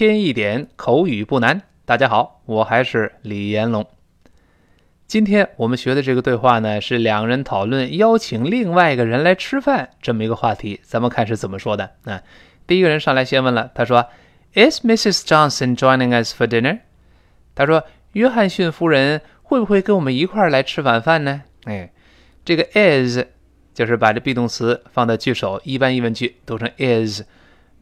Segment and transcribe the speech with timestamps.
[0.00, 1.60] 添一点口语不难。
[1.84, 3.86] 大家好，我还是李延龙。
[5.06, 10.80] 今天我们学的这个对话呢，是两人讨论邀请另外一个人来吃饭这么一个话题。
[10.82, 11.96] 咱们看是怎么说的。
[12.04, 12.22] 那
[12.66, 14.06] 第一个人上来先问了，他说
[14.54, 15.20] ：“Is Mrs.
[15.26, 16.78] Johnson joining us for dinner？”
[17.54, 21.92] 他说：“约翰逊夫人会不会跟我们一块儿来吃晚饭呢？”哎，
[22.42, 23.18] 这个 is
[23.74, 27.20] 就是把这 be 动词放在句首，一般疑问句读成 is。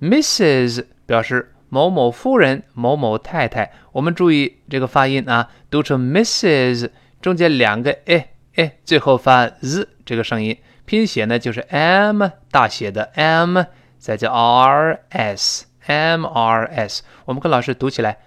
[0.00, 1.52] Mrs 表示。
[1.68, 6.88] 某某夫人，某某太太，我们注意这个发音啊，读成 Mrs，
[7.20, 13.62] 中间两个哎哎，最后发 z 这个声音，拼写呢就是 m 大写的 m，
[13.98, 18.18] 再加 r s，m r s，我们跟老师读起来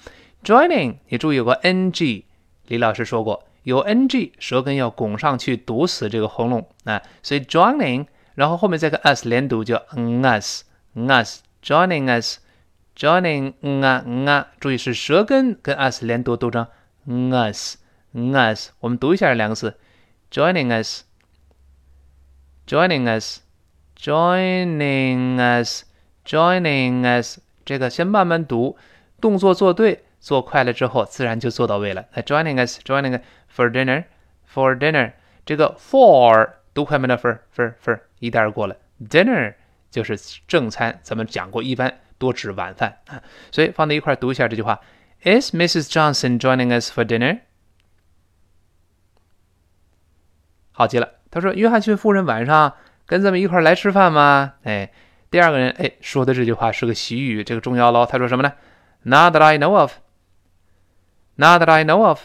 [0.43, 2.25] Joining，你注意有个 ng，
[2.67, 13.53] 李老师说过，有 ng，舌根要拱上去堵死这个喉咙啊，所以 joining，然后后面再跟 us 连读叫 us，us，joining us，joining
[13.85, 16.67] 啊啊，注意是舌根跟 us 连读读成
[17.07, 19.77] us，us，我们读一下这两个字
[20.29, 20.67] ，joining
[22.67, 28.75] us，joining us，joining us，joining us，这个先慢慢读，
[29.21, 30.03] 动作做对。
[30.23, 32.05] 做快了之后，自然就做到位了。
[32.13, 33.19] 那 joining us, joining
[33.53, 34.05] for dinner,
[34.49, 35.11] for dinner，
[35.45, 38.77] 这个 for 读快门的 for for for 一带而过了。
[39.09, 39.55] dinner
[39.91, 40.17] 就是
[40.47, 43.21] 正餐，咱们讲过，一般多指晚饭啊。
[43.51, 44.79] 所以放在一块读一下这句话
[45.23, 45.91] ：Is Mrs.
[45.91, 47.41] Johnson joining us for dinner？
[50.71, 51.09] 好极了。
[51.29, 54.89] 他说：“约翰逊夫人晚上跟咱们一块来吃饭吗？”哎，
[55.29, 58.05] 第二个人哎说的这句话是个习语，这个重要喽。
[58.05, 58.53] 他说什么呢
[59.01, 59.95] ？Not that I know of。
[61.35, 62.19] Not that I know of，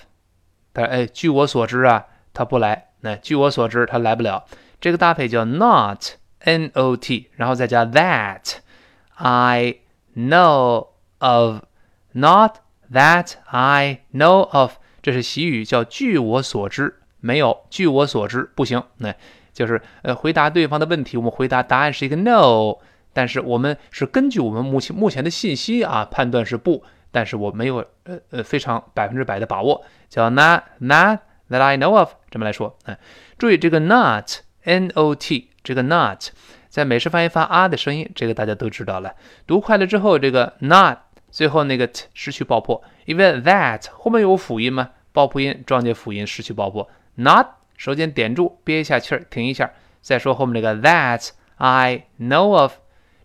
[0.75, 2.89] 他哎，据我所知啊，他不来。
[3.01, 4.45] 那据我所知，他来不了。
[4.81, 9.77] 这个搭配叫 not，n-o-t，然后再加 that，I
[10.17, 10.89] know
[11.19, 12.57] of，not
[12.93, 16.97] that I know of，这是习语，叫据我所知。
[17.21, 18.83] 没有，据我所知不行。
[18.99, 19.15] 那
[19.53, 22.77] 就是呃，回答对方的问题，我们回答答案是一个 no，
[23.13, 26.85] 但是我们是根据我们目前目前的信息啊，判断是不。
[27.11, 31.21] 但是我没有呃呃非常百分之百的把握，叫 not not
[31.51, 32.97] that I know of 这么来说，嗯，
[33.39, 34.31] 注意这个 not
[34.65, 36.25] n o t 这个 not
[36.69, 39.15] 在美式发音发啊的声音，这个大家都知道了。
[39.47, 40.99] 读快了之后，这个 not
[41.31, 46.89] 最后那个 t 失去爆破，因为 that 后面有辅音嘛，爆破音撞见辅音失去爆破。
[47.17, 47.47] not
[47.77, 49.71] 首先点住，憋一下气儿，停一下，
[50.01, 52.75] 再说后面这个 that I know of，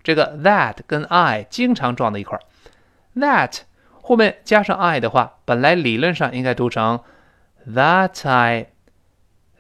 [0.02, 2.42] 这个 that 跟 I 经常撞在一块儿。
[3.20, 3.60] that
[4.04, 7.00] 后面加上 I 的话，本来理论上应该读成
[7.68, 8.68] that I。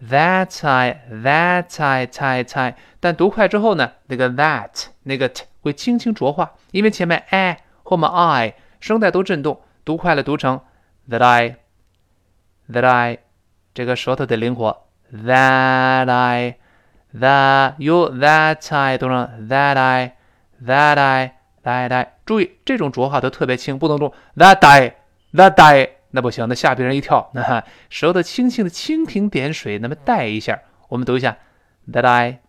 [0.09, 10.59] That I, that I, 猜猜，但读快之后呢，那个 that 那个 t 会轻轻浊化，因为前面 i 后面 i 声带都震动，读快了读成
[11.09, 11.55] that I,
[12.69, 13.19] that I，
[13.73, 16.57] 这个舌头得灵活，that I,
[17.17, 20.17] that you, that I 读成 that I,
[20.65, 24.93] that I, that I，注意这种浊化都特别轻，不能读 that die
[25.33, 25.89] that die，。
[26.15, 27.31] 那不行，那吓别人一跳。
[27.33, 30.61] 那哈舌头轻轻的蜻蜓点水，那么带一下。
[30.89, 31.35] 我们读一下
[31.91, 32.45] ，that I，that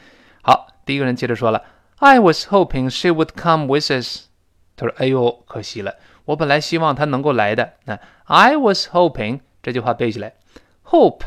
[0.43, 1.63] 好，第一个人接着说了
[1.99, 4.29] ，I was hoping she would come with us。
[4.75, 7.75] 他说，哎呦，可惜了，我本来希望她能够来的。
[7.85, 10.33] 那 I was hoping 这句话背起来
[10.87, 11.21] ，hope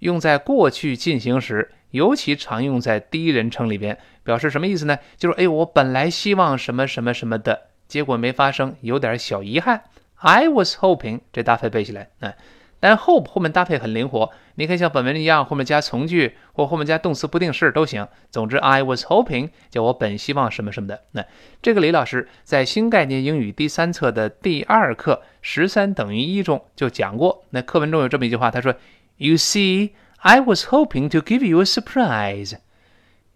[0.00, 1.72] 用在过去进行时。
[1.90, 4.98] 尤其常用在第一人称里边，表示什么意思呢？
[5.16, 9.82] 就是哎，我本来希望什么什么什么的，结果没发生，有点小遗憾。
[10.16, 12.32] I was hoping，这搭配背起来，嗯，
[12.78, 18.06] 但 hope 后面搭配很灵活，你可以像本文一样，后面加从句或后面加动词不定式都行。
[18.30, 21.00] 总之，I was hoping，叫我本希望什么什么的。
[21.12, 21.24] 那
[21.62, 27.44] 这个李老师在新概念英语第三册的第二课十三等于一中就讲过。
[27.50, 28.74] 那课文中有这么一句话，他说
[29.16, 29.90] ：“You see。”
[30.22, 32.56] I was hoping to give you a surprise.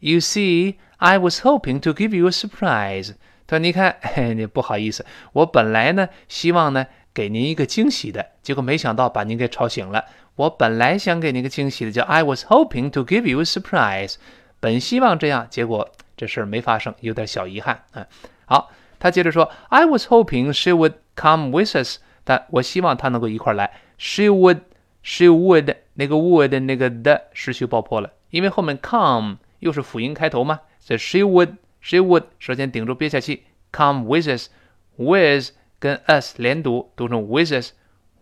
[0.00, 3.14] You see, I was hoping to give you a surprise.
[3.46, 10.04] 他说：“你看，嘿，你不好意思，我本来呢希望呢给您一个惊喜的，结果没想到把您给吵醒了。
[10.36, 14.16] 我本来想给您个惊喜的，叫 I was hoping to give you a surprise。
[14.60, 18.06] 本希望这样，结果这事儿没发生，有点小遗憾啊。
[18.44, 21.98] 好，他接着说：I was hoping she would come with us。
[22.24, 23.70] 但我希望她能够一块儿来。
[23.96, 24.60] She would。”
[25.06, 34.48] She would 那个 would 那个的失去爆破了，因为后面 come 又是辅音开头嘛，所以 she would she would 首先顶住憋下气，come with us
[34.96, 37.72] with 跟 us 连读，读成 with us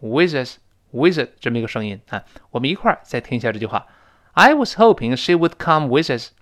[0.00, 0.58] with us
[0.90, 2.24] with us 这么一个声音啊。
[2.50, 3.86] 我们一块儿再听一下这句话
[4.32, 6.32] ：I was hoping she would come with us。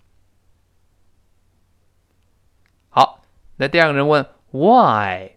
[2.89, 3.23] 好，
[3.57, 5.33] 那第二个人问 why，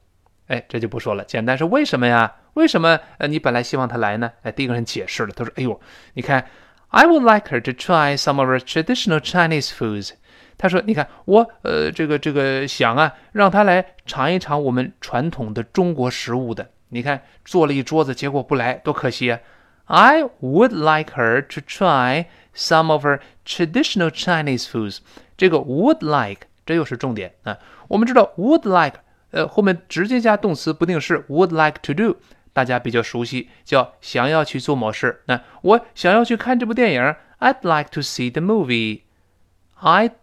[0.47, 2.37] 哎，这就不说了，简单是为什么呀？
[2.53, 4.31] 为什么呃你本来希望他来呢？
[4.43, 5.79] 哎，第一个人解释了，他说：“哎呦，
[6.13, 6.47] 你看
[6.89, 10.11] ，I would like her to try some of our traditional Chinese foods。”
[10.55, 16.69] 他说：“你看，我呃这个这个想啊，让他来尝一尝我们传统的中国食物的。
[16.89, 19.39] 你看做了一桌子，结果不来，多可惜啊
[19.85, 24.99] ！I would like her to try some of our traditional Chinese foods。
[25.35, 27.57] 这个 would like 这又是重点啊。
[27.87, 28.99] 我们知道 would like
[29.31, 32.17] 呃后面直接加动词不定式 would like to do。”
[32.53, 35.21] 大家比较熟悉，叫想要去做某事。
[35.25, 39.01] 那我想要去看这部电影，I'd like to see the movie。
[39.81, 40.13] I'd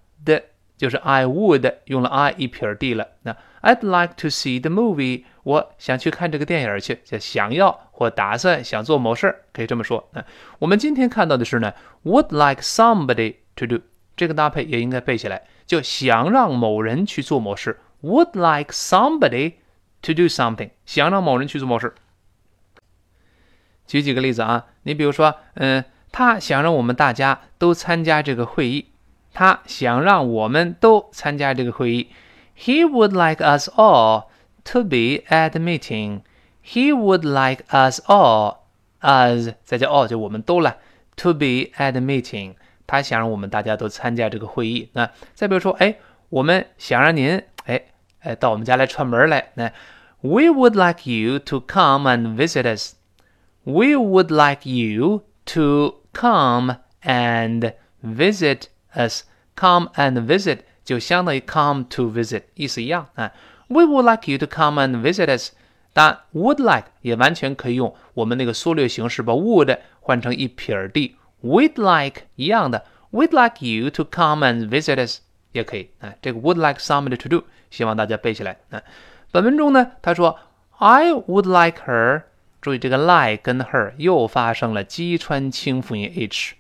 [0.79, 3.09] 就是 I would 用了 I 一撇 d 了。
[3.25, 10.09] 那 I'd like to see the movie，我想去看这个电影去，叫想要或打算想做某事，可以这么说。
[10.15, 10.25] 那
[10.59, 13.81] 我们今天看到的是呢，would like somebody to do，
[14.17, 17.79] 这个搭配也应该背起来，就想让某人去做某事。
[18.03, 19.57] would like somebody
[20.01, 21.95] to do something，想让某人去做某事。
[23.91, 28.93] 举几个例子啊，你比如说，嗯，他想让我们大家都参加这个会议。
[29.33, 32.11] 他想让我们都参加这个会议。
[32.57, 34.27] He would like us all
[34.63, 36.21] to be at the meeting.
[36.65, 38.59] He would like us all,
[39.01, 40.77] as 再加 all 就我们都了
[41.17, 42.55] ，to be at the meeting。
[42.87, 44.89] 他想让我们大家都参加这个会议。
[44.93, 45.97] 那再比如说，哎，
[46.29, 47.83] 我们想让您，哎
[48.21, 49.51] 哎，到我们家来串门来。
[49.55, 49.73] 那
[50.21, 53.00] We would like you to come and visit us.
[53.70, 57.74] We would like you to come and
[58.04, 59.24] visit us.
[59.56, 63.32] Come and visit 就相当于 come to visit，意思一样啊。
[63.68, 65.52] We would like you to come and visit us。
[65.94, 75.22] 当然，would like 也完全可以用我们那个缩略形式，把 would 换成一撇 d。We'd like 一样的，We'd like you to come and visit us
[75.54, 76.14] 也可以啊。
[76.22, 78.82] 这个 would like somebody to do，希望大家背起来啊。
[79.32, 80.38] 本文中呢，他说
[80.78, 82.24] I would like her。
[82.61, 86.55] 注意这个 lie 跟 her 又发生了击穿清辅音 h。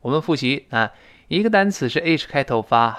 [0.00, 0.92] 我们复习啊。
[1.28, 2.98] 一个单词是 h 开头发，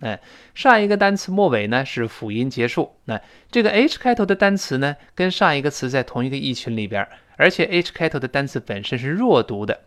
[0.00, 0.20] 哎，
[0.54, 2.98] 上一个单词末尾呢是辅音结束。
[3.06, 3.18] 那
[3.50, 9.80] 这个 h 开头的单词呢，跟上一个词在同一个意群里边，而且 h 开头的单词本身是弱读的，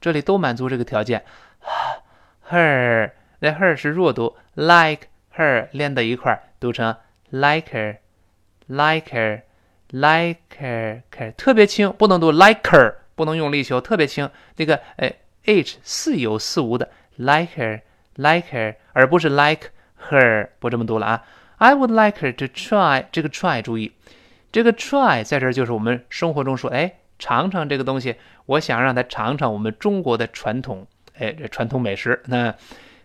[0.00, 1.24] 这里都满足这个条件。
[2.48, 3.10] her，
[3.40, 6.96] 那 her 是弱读，like her 连在一块儿读成
[7.30, 9.40] like her，like her
[9.90, 11.02] Like her，
[11.36, 14.28] 特别轻，不能读 like her，不能用力求，特别轻。
[14.56, 15.14] 那个哎
[15.44, 16.90] ，h 似有似无的。
[17.16, 17.80] like her,
[18.16, 19.70] like her，而不是 like
[20.10, 21.24] her，不这么读了啊。
[21.56, 23.92] I would like her to try 这个 try，注意，
[24.52, 30.86] 这个 try 在这儿就是我们生活中说，哎，尝尝这个东西，我想让他尝尝我们中国的传统，
[31.18, 32.20] 哎，这传统美食。
[32.26, 32.54] 那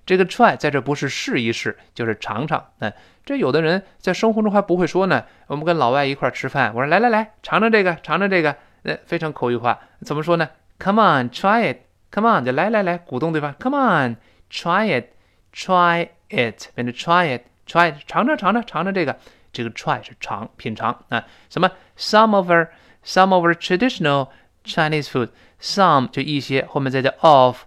[0.05, 2.65] 这个 try 在这不是试一试，就是尝尝。
[2.79, 2.91] 那
[3.23, 5.23] 这有的人在生活中还不会说呢。
[5.47, 11.77] 我们跟老外一块吃饭，我说来来来，尝尝这个，尝尝这个，那非常口语化，怎么说呢？Come on, try it。
[12.13, 13.55] Come on，就来来来，鼓动对方。
[13.57, 19.15] Come on，try it，try it，变成 try it，try it，尝尝尝尝尝尝这个，
[19.53, 21.23] 这个 try 是尝品尝啊。
[21.49, 22.67] 什么？Some of our
[23.05, 24.27] some of our traditional
[24.65, 27.63] Chinese food，some 就一些，后面再加 of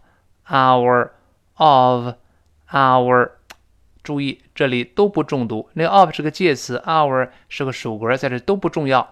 [0.49, 1.12] our
[1.55, 2.14] of
[2.75, 3.31] our，
[4.02, 9.11] 注意这里都不重读，那个 of 是个介词，our 是个属格，在这都不重要。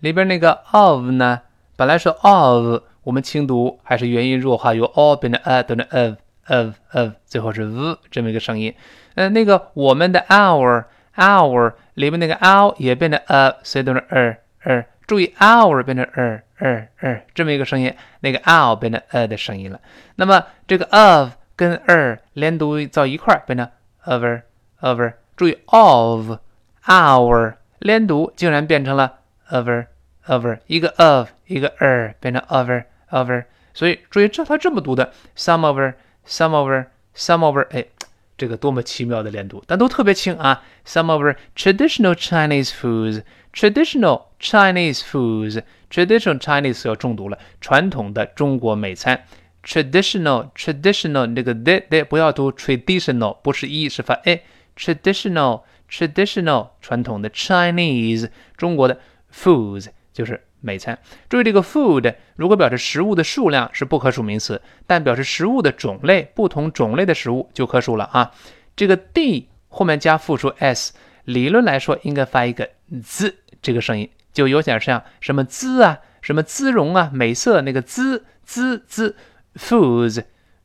[0.00, 1.40] 里边那个 of 呢，
[1.76, 2.82] 本来是 of。
[3.04, 8.72] 我们轻读还是元音弱化，由 a 变成 a 变成 of of of，最后是 v 这么一个声音。
[9.16, 10.84] 嗯，那个我们的 our
[11.16, 14.84] our 里面那个 our 也变成 a，所以都是 er er。
[15.04, 19.80] 注意 our 变成 er er er 这么一个声音，那个 our 变成 a 的声音了。
[20.14, 23.68] 那么这个 of 跟 er 连读到一块儿变成
[24.04, 24.42] over
[24.80, 25.14] over。
[25.36, 26.38] 注意 of
[26.86, 29.86] our 连读竟然变成了 over
[30.26, 32.84] over，一个 of 一个 er 变成 over。
[33.12, 33.44] over，
[33.74, 37.84] 所以注意这它这么读的，some over，some over，some over，哎，
[38.38, 40.62] 这个多么奇妙的连读，但都特别轻啊。
[40.86, 49.26] Some over traditional Chinese foods，traditional Chinese foods，traditional Chinese 要重读了，传统的中国美餐。
[49.64, 58.98] Traditional，traditional 这个 de de 不要读 traditional，不是 e 是发 a，traditional，traditional 传统的 Chinese 中国的
[59.32, 60.42] foods 就是。
[60.64, 60.96] 美餐，
[61.28, 68.30] 注意这个 food 如果表示食物的数量是不可数名词，但表示食物的种类，不同种类的食物就可数了啊。
[68.76, 70.92] 这个 d 后面加复数 s，
[71.24, 72.70] 理论来说应该发一个
[73.02, 79.16] z 这个声音，就有点像什么滋啊，什么滋容啊，美色那个滋滋滋
[79.56, 80.24] foods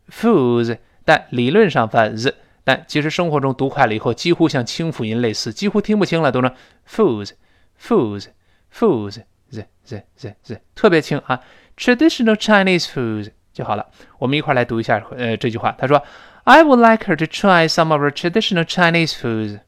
[0.09, 6.51] foods，但理论上发 z，但其实生活中读快了以后，几乎像清辅音类似，几乎听不清了，都能
[6.89, 7.31] foods
[7.81, 8.27] foods
[8.73, 9.21] foods。
[9.49, 11.39] z z z z 特别轻啊
[11.77, 13.87] ，traditional Chinese foods 就好了。
[14.19, 15.73] 我们一块来读一下呃这句话。
[15.77, 16.03] 他说
[16.43, 19.61] ：“I would like her to try some of our traditional Chinese foods。”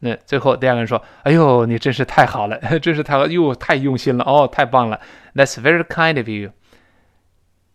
[0.00, 5.00] 那最后第二个人说：“哎呦，你真是太好了，真是太好，哟，太用心了哦，太棒了。”
[5.34, 6.50] That's very kind of you.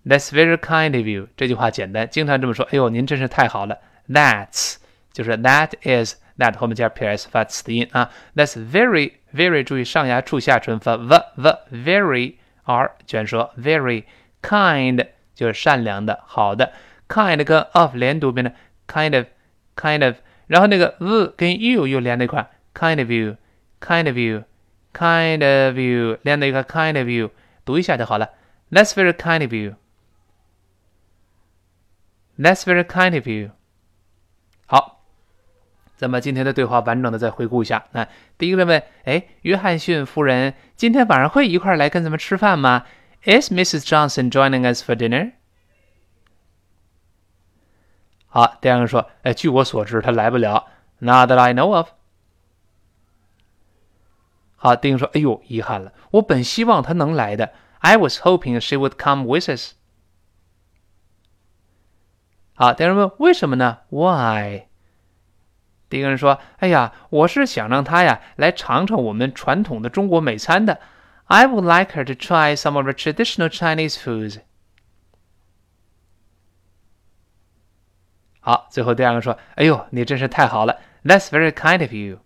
[0.06, 1.28] That's very kind of you.
[1.36, 2.66] 这句话简单，经常这么说。
[2.66, 3.78] 哎呦，您真是太好了。
[4.10, 4.76] That's
[5.12, 8.12] 就是 that is。that 后面加 ps 发词的音啊。
[8.36, 14.04] That's very very 注意上牙触下唇发 v v very r 卷舌 very
[14.44, 16.74] kind 就是善良的好的
[17.08, 18.54] kind 跟 of 连读变成
[18.88, 19.26] kind of
[19.76, 23.37] kind of， 然后那个 v 跟 you 又连在一块 kind of you
[23.81, 24.45] kind of you
[24.93, 27.31] kind of you 连在一块 kind of you
[27.65, 28.31] 读一下就好了。
[28.71, 29.75] That's very kind of you。
[32.39, 33.51] That's very kind of you。
[34.67, 35.05] 好，
[35.97, 37.85] 咱们今天的对话完整的再回顾一下。
[37.93, 38.09] 那
[38.39, 42.85] 第一个问，哎，约翰逊夫人今天晚上会一块来跟咱们吃饭吗
[43.25, 43.87] ？Is Mrs.
[43.87, 45.33] Johnson joining us for dinner？
[48.32, 50.68] 好，第二个说，哎，据我所知，她来不了。
[51.00, 51.90] Not that I know of。
[54.56, 57.54] 好，丁说，哎呦，遗憾了，我本希望她能来的。
[57.80, 59.74] I was hoping she would come with us。
[62.56, 63.80] 好，第二人问，为什么呢？
[63.90, 64.64] Why？
[65.90, 70.80] 第一个人说，哎呀，我是想让她呀来尝尝我们传统的中国美餐的。
[71.26, 74.40] I would like her to try some of the traditional Chinese foods。
[78.45, 82.19] 好，最后第二个说：“哎呦，你真是太好了，That's very kind of you。”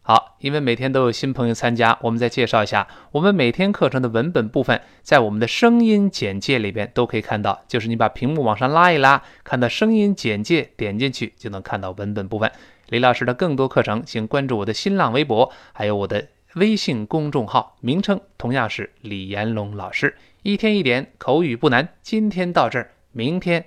[0.00, 7.62] 好，因为每天都有新朋友参加，我们再介绍一下我们每天课程的文本部分，在我们的声音简介里边都可以看到。
[7.68, 12.50] 就是你把屏幕往上拉一拉，看到声音简介，点进去就能看到文本部分。
[12.88, 20.16] 李老师的更多课程，请关注我的新浪微博，还有我的微信公众号，名称同样是李延龙老师。
[20.42, 23.66] 一天一点口语不难，今天到这儿，明天。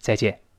[0.00, 0.49] 再见。